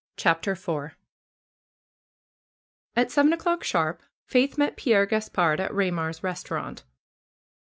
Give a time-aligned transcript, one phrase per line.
[0.17, 0.95] CHAPTER IV
[2.95, 6.83] At seven o'clock sharp Faith met Pierre Gaspard at Raymor's restaurant.